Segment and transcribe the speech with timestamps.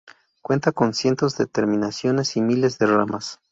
[0.41, 3.39] Cuenta con cientos de terminaciones y miles de ramas.